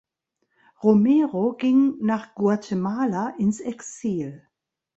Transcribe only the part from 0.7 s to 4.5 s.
Romero ging nach Guatemala ins Exil.